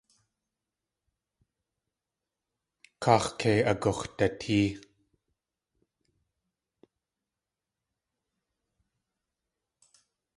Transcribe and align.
Kaax̲ 3.03 3.31
kei 3.39 3.59
agux̲datée. 3.71 4.65